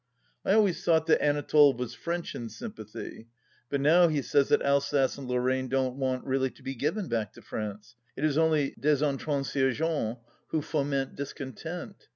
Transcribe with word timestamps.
I 0.43 0.53
always 0.53 0.83
thought 0.83 1.05
that 1.05 1.21
Anatole 1.21 1.75
was 1.75 1.93
French 1.93 2.33
in 2.33 2.49
sympathy, 2.49 3.27
but 3.69 3.79
now 3.79 4.07
he 4.07 4.23
says 4.23 4.47
that 4.49 4.63
Alsace 4.63 5.15
and 5.19 5.27
Lor 5.27 5.41
raine 5.43 5.67
don't 5.67 5.95
want 5.95 6.25
really 6.25 6.49
to 6.49 6.63
be 6.63 6.73
given 6.73 7.07
back 7.07 7.33
to 7.33 7.41
France; 7.43 7.93
it 8.17 8.23
is 8.25 8.35
only 8.35 8.73
des 8.79 9.05
intransigeants 9.07 10.17
who 10.47 10.61
foment 10.63 11.15
discontent. 11.15 12.07